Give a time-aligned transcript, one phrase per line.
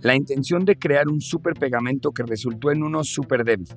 [0.00, 3.68] la intención de crear un super pegamento que resultó en uno super débil,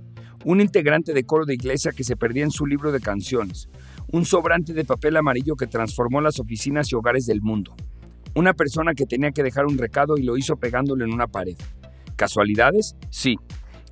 [0.45, 3.69] un integrante de coro de iglesia que se perdía en su libro de canciones,
[4.11, 7.75] un sobrante de papel amarillo que transformó las oficinas y hogares del mundo,
[8.35, 11.55] una persona que tenía que dejar un recado y lo hizo pegándolo en una pared.
[12.15, 12.95] ¿Casualidades?
[13.09, 13.35] Sí.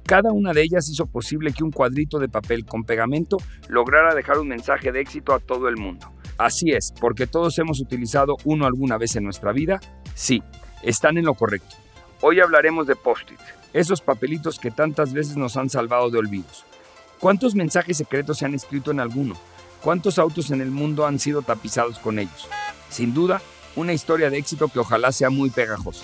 [0.06, 3.38] Cada una de ellas hizo posible que un cuadrito de papel con pegamento
[3.70, 6.12] lograra dejar un mensaje de éxito a todo el mundo.
[6.38, 9.80] Así es, porque todos hemos utilizado uno alguna vez en nuestra vida.
[10.16, 10.42] Sí,
[10.84, 11.76] están en lo correcto.
[12.22, 13.40] Hoy hablaremos de post-it,
[13.72, 16.66] esos papelitos que tantas veces nos han salvado de olvidos.
[17.18, 19.36] ¿Cuántos mensajes secretos se han escrito en alguno?
[19.82, 22.50] ¿Cuántos autos en el mundo han sido tapizados con ellos?
[22.90, 23.42] Sin duda,
[23.78, 26.04] una historia de éxito que ojalá sea muy pegajosa.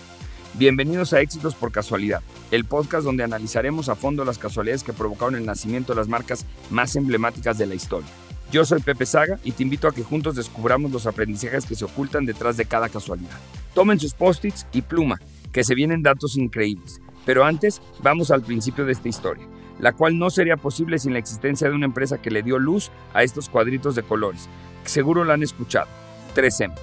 [0.53, 5.35] Bienvenidos a Éxitos por Casualidad, el podcast donde analizaremos a fondo las casualidades que provocaron
[5.35, 8.07] el nacimiento de las marcas más emblemáticas de la historia.
[8.53, 11.83] Yo soy Pepe Saga y te invito a que juntos descubramos los aprendizajes que se
[11.83, 13.37] ocultan detrás de cada casualidad.
[13.73, 15.19] Tomen sus post-its y pluma,
[15.55, 16.99] que se vienen datos increíbles.
[17.25, 19.47] Pero antes, vamos al principio de esta historia,
[19.79, 22.91] la cual no sería posible sin la existencia de una empresa que le dio luz
[23.13, 24.49] a estos cuadritos de colores.
[24.83, 25.87] Seguro la han escuchado.
[26.35, 26.73] 3M.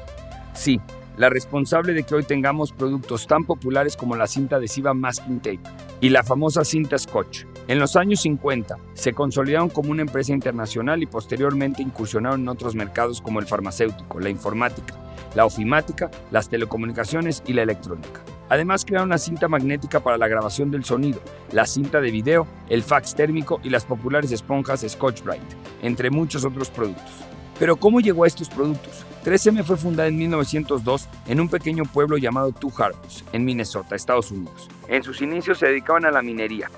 [0.55, 0.81] Sí,
[1.19, 5.61] la responsable de que hoy tengamos productos tan populares como la cinta adhesiva Masking Tape
[6.01, 7.45] y la famosa cinta Scotch.
[7.69, 12.75] En los años 50 se consolidaron como una empresa internacional y posteriormente incursionaron en otros
[12.75, 14.95] mercados como el farmacéutico, la informática,
[15.35, 18.23] la ofimática, las telecomunicaciones y la electrónica.
[18.53, 21.23] Además crearon la cinta magnética para la grabación del sonido,
[21.53, 26.45] la cinta de video, el fax térmico y las populares esponjas Scotch Brite, entre muchos
[26.45, 27.11] otros productos.
[27.59, 29.07] Pero ¿cómo llegó a estos productos?
[29.25, 34.31] 3M fue fundada en 1902 en un pequeño pueblo llamado Two Harbors, en Minnesota, Estados
[34.31, 34.69] Unidos.
[34.87, 36.71] En sus inicios se dedicaban a la minería,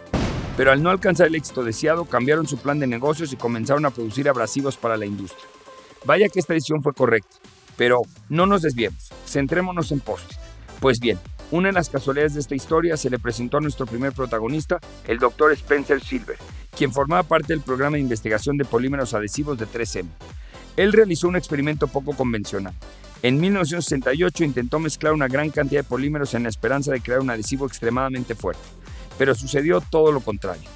[0.57, 3.91] pero al no alcanzar el éxito deseado cambiaron su plan de negocios y comenzaron a
[3.91, 5.49] producir abrasivos para la industria.
[6.05, 7.35] Vaya que esta decisión fue correcta,
[7.77, 10.35] pero no nos desviemos, centrémonos en post
[10.79, 11.19] Pues bien,
[11.51, 15.19] una de las casualidades de esta historia se le presentó a nuestro primer protagonista, el
[15.19, 16.37] doctor Spencer Silver,
[16.77, 20.07] quien formaba parte del programa de investigación de polímeros adhesivos de 3M.
[20.77, 22.75] Él realizó un experimento poco convencional.
[23.23, 27.31] En 1968 intentó mezclar una gran cantidad de polímeros en la esperanza de crear un
[27.31, 28.63] adhesivo extremadamente fuerte,
[29.17, 30.69] pero sucedió todo lo contrario.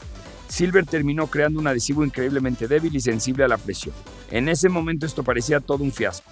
[0.48, 3.94] Silver terminó creando un adhesivo increíblemente débil y sensible a la presión.
[4.30, 6.30] En ese momento esto parecía todo un fiasco.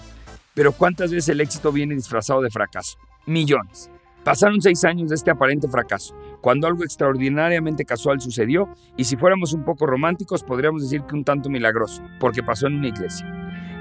[0.55, 2.97] Pero ¿cuántas veces el éxito viene disfrazado de fracaso?
[3.27, 3.91] Millones.
[4.27, 9.53] Pasaron seis años de este aparente fracaso, cuando algo extraordinariamente casual sucedió, y si fuéramos
[9.53, 13.25] un poco románticos podríamos decir que un tanto milagroso, porque pasó en una iglesia.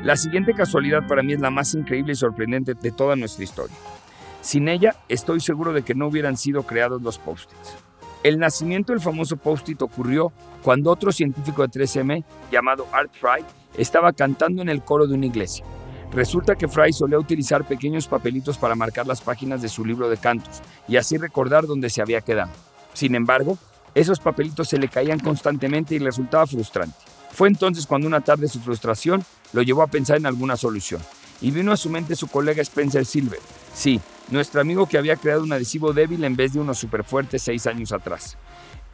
[0.03, 3.75] La siguiente casualidad para mí es la más increíble y sorprendente de toda nuestra historia.
[4.41, 7.75] Sin ella, estoy seguro de que no hubieran sido creados los post-its.
[8.21, 10.31] El nacimiento del famoso post-it ocurrió
[10.61, 13.43] cuando otro científico de 3M, llamado Art Fry,
[13.79, 15.65] estaba cantando en el coro de una iglesia.
[16.15, 20.15] Resulta que Fry solía utilizar pequeños papelitos para marcar las páginas de su libro de
[20.15, 22.51] cantos y así recordar dónde se había quedado.
[22.93, 23.57] Sin embargo,
[23.93, 26.95] esos papelitos se le caían constantemente y le resultaba frustrante.
[27.31, 31.01] Fue entonces cuando una tarde su frustración lo llevó a pensar en alguna solución.
[31.41, 33.39] Y vino a su mente su colega Spencer Silver.
[33.73, 33.99] Sí,
[34.29, 37.67] nuestro amigo que había creado un adhesivo débil en vez de uno súper fuerte seis
[37.67, 38.37] años atrás.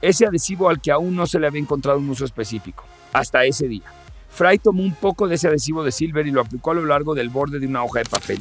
[0.01, 2.83] Ese adhesivo al que aún no se le había encontrado un uso específico.
[3.13, 4.00] Hasta ese día.
[4.31, 7.13] Fry tomó un poco de ese adhesivo de Silver y lo aplicó a lo largo
[7.13, 8.39] del borde de una hoja de papel.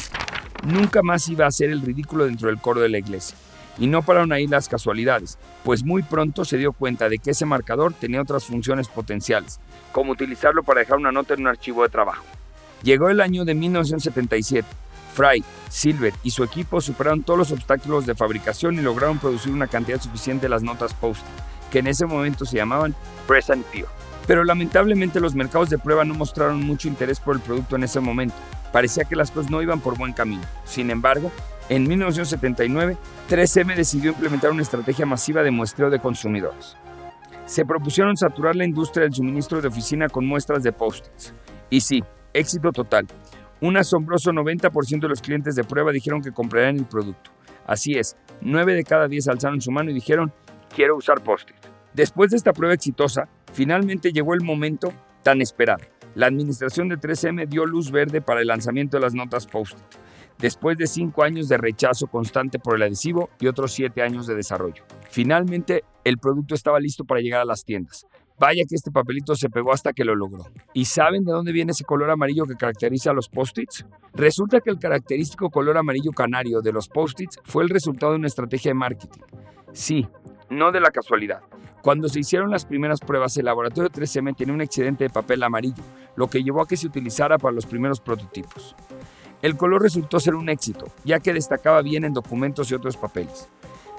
[0.65, 3.37] Nunca más iba a hacer el ridículo dentro del coro de la iglesia.
[3.79, 7.47] Y no pararon ahí las casualidades, pues muy pronto se dio cuenta de que ese
[7.47, 9.59] marcador tenía otras funciones potenciales,
[9.91, 12.25] como utilizarlo para dejar una nota en un archivo de trabajo.
[12.83, 14.67] Llegó el año de 1977.
[15.15, 19.67] Fry, Silver y su equipo superaron todos los obstáculos de fabricación y lograron producir una
[19.67, 21.23] cantidad suficiente de las notas post,
[21.71, 22.95] que en ese momento se llamaban
[23.27, 24.10] Press and Pure.
[24.31, 27.99] Pero lamentablemente los mercados de prueba no mostraron mucho interés por el producto en ese
[27.99, 28.37] momento.
[28.73, 30.45] Parecía que las cosas no iban por buen camino.
[30.65, 31.33] Sin embargo,
[31.69, 32.97] en 1979,
[33.29, 36.77] 3M decidió implementar una estrategia masiva de muestreo de consumidores.
[37.45, 41.35] Se propusieron saturar la industria del suministro de oficina con muestras de post-its.
[41.69, 43.09] Y sí, éxito total.
[43.61, 47.33] Un asombroso 90% de los clientes de prueba dijeron que comprarían el producto.
[47.67, 50.33] Así es, 9 de cada 10 alzaron su mano y dijeron,
[50.73, 51.57] quiero usar post-it.
[51.93, 54.93] Después de esta prueba exitosa, Finalmente llegó el momento
[55.23, 55.85] tan esperado.
[56.15, 59.85] La administración de 3M dio luz verde para el lanzamiento de las notas Post-it,
[60.39, 64.35] después de cinco años de rechazo constante por el adhesivo y otros siete años de
[64.35, 64.83] desarrollo.
[65.11, 68.07] Finalmente, el producto estaba listo para llegar a las tiendas.
[68.41, 70.47] Vaya que este papelito se pegó hasta que lo logró.
[70.73, 73.85] ¿Y saben de dónde viene ese color amarillo que caracteriza a los post-its?
[74.15, 78.29] Resulta que el característico color amarillo canario de los post-its fue el resultado de una
[78.29, 79.21] estrategia de marketing.
[79.73, 80.09] Sí,
[80.51, 81.41] no de la casualidad.
[81.83, 85.83] Cuando se hicieron las primeras pruebas, el laboratorio 3M tenía un excedente de papel amarillo,
[86.17, 88.77] lo que llevó a que se utilizara para los primeros prototipos.
[89.41, 93.49] El color resultó ser un éxito, ya que destacaba bien en documentos y otros papeles.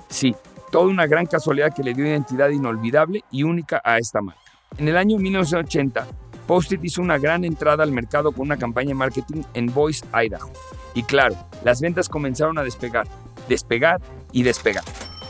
[0.08, 0.36] Sí,
[0.72, 4.42] toda una gran casualidad que le dio identidad inolvidable y única a esta marca.
[4.78, 6.06] En el año 1980,
[6.46, 10.52] Post-it hizo una gran entrada al mercado con una campaña de marketing en Boise, Idaho.
[10.94, 13.08] Y claro, las ventas comenzaron a despegar,
[13.48, 14.00] despegar
[14.32, 14.84] y despegar.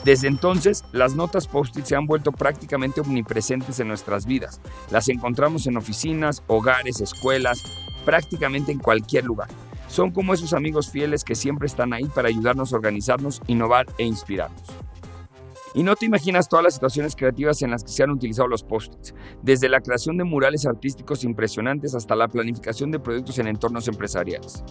[0.04, 4.60] Desde entonces, las notas post-it se han vuelto prácticamente omnipresentes en nuestras vidas.
[4.90, 7.62] Las encontramos en oficinas, hogares, escuelas,
[8.04, 9.50] prácticamente en cualquier lugar.
[9.88, 14.06] Son como esos amigos fieles que siempre están ahí para ayudarnos a organizarnos, innovar e
[14.06, 14.62] inspirarnos.
[15.74, 18.64] Y no te imaginas todas las situaciones creativas en las que se han utilizado los
[18.64, 23.88] post-its, desde la creación de murales artísticos impresionantes hasta la planificación de proyectos en entornos
[23.88, 24.64] empresariales.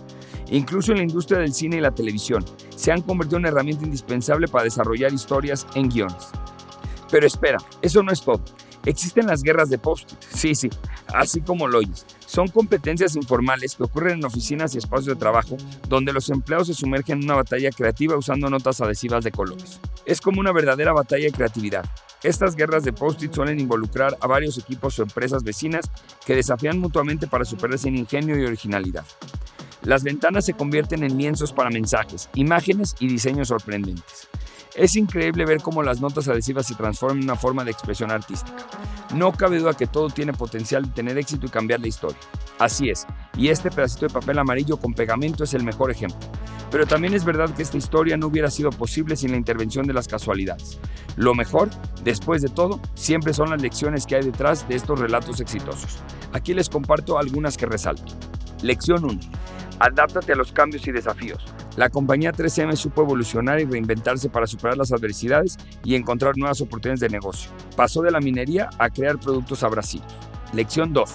[0.50, 2.44] Incluso en la industria del cine y la televisión,
[2.76, 6.28] se han convertido en una herramienta indispensable para desarrollar historias en guiones.
[7.10, 8.42] Pero espera, eso no es todo.
[8.86, 10.70] Existen las guerras de post-it, sí, sí,
[11.14, 11.80] así como lo.
[12.26, 15.56] Son competencias informales que ocurren en oficinas y espacios de trabajo
[15.88, 19.80] donde los empleados se sumergen en una batalla creativa usando notas adhesivas de colores.
[20.06, 21.84] Es como una verdadera batalla de creatividad.
[22.22, 25.90] Estas guerras de post-it suelen involucrar a varios equipos o empresas vecinas
[26.26, 29.04] que desafían mutuamente para superarse en ingenio y originalidad.
[29.82, 34.28] Las ventanas se convierten en lienzos para mensajes, imágenes y diseños sorprendentes.
[34.74, 38.66] Es increíble ver cómo las notas adhesivas se transforman en una forma de expresión artística.
[39.14, 42.18] No cabe duda que todo tiene potencial de tener éxito y cambiar la historia.
[42.58, 43.06] Así es,
[43.36, 46.20] y este pedacito de papel amarillo con pegamento es el mejor ejemplo.
[46.70, 49.92] Pero también es verdad que esta historia no hubiera sido posible sin la intervención de
[49.92, 50.78] las casualidades.
[51.16, 51.68] Lo mejor,
[52.04, 55.98] después de todo, siempre son las lecciones que hay detrás de estos relatos exitosos.
[56.32, 58.12] Aquí les comparto algunas que resalto.
[58.62, 59.18] Lección 1.
[59.80, 61.42] Adáptate a los cambios y desafíos.
[61.76, 67.00] La compañía 3M supo evolucionar y reinventarse para superar las adversidades y encontrar nuevas oportunidades
[67.00, 67.50] de negocio.
[67.76, 70.12] Pasó de la minería a crear productos abrasivos.
[70.52, 71.10] Lección 2.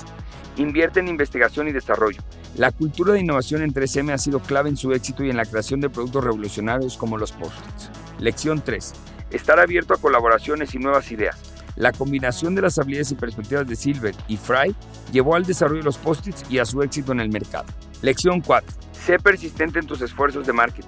[0.58, 2.22] Invierte en investigación y desarrollo.
[2.58, 5.44] La cultura de innovación en 3M ha sido clave en su éxito y en la
[5.44, 7.90] creación de productos revolucionarios como los post-its.
[8.18, 8.94] Lección 3.
[9.32, 11.38] Estar abierto a colaboraciones y nuevas ideas.
[11.76, 14.74] La combinación de las habilidades y perspectivas de Silver y Fry
[15.12, 17.66] llevó al desarrollo de los post-its y a su éxito en el mercado.
[18.02, 18.74] Lección 4.
[19.06, 20.88] Sé persistente en tus esfuerzos de marketing.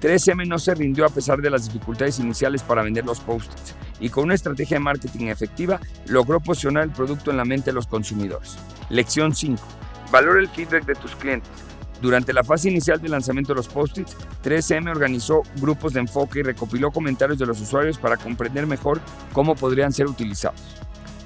[0.00, 4.08] 3M no se rindió a pesar de las dificultades iniciales para vender los post-its y
[4.10, 7.88] con una estrategia de marketing efectiva logró posicionar el producto en la mente de los
[7.88, 8.56] consumidores.
[8.88, 9.60] Lección 5.
[10.10, 11.50] Valora el feedback de tus clientes.
[12.00, 16.42] Durante la fase inicial del lanzamiento de los post-its, 3M organizó grupos de enfoque y
[16.42, 19.00] recopiló comentarios de los usuarios para comprender mejor
[19.32, 20.60] cómo podrían ser utilizados.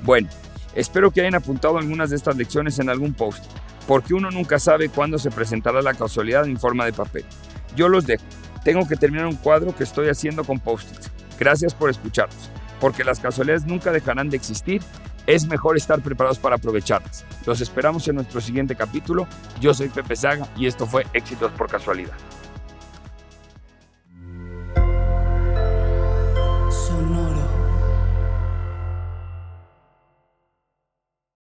[0.02, 0.29] Bueno,
[0.75, 3.44] espero que hayan apuntado algunas de estas lecciones en algún post,
[3.87, 7.25] porque uno nunca sabe cuándo se presentará la casualidad en forma de papel.
[7.76, 8.25] Yo los dejo.
[8.64, 11.11] Tengo que terminar un cuadro que estoy haciendo con post-its.
[11.38, 12.50] Gracias por escucharnos,
[12.81, 14.81] porque las casualidades nunca dejarán de existir
[15.26, 17.24] es mejor estar preparados para aprovecharlas.
[17.46, 19.26] Los esperamos en nuestro siguiente capítulo.
[19.60, 22.14] Yo soy Pepe Saga y esto fue Éxitos por Casualidad.